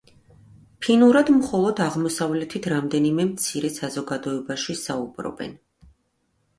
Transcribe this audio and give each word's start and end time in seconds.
ფინურად 0.85 1.29
მხოლოდ 1.35 1.83
აღმოსავლეთით 1.85 2.71
რამდენიმე 2.75 3.29
მცირე 3.31 3.73
საზოგადოებაში 3.79 4.81
საუბრობენ. 4.85 5.59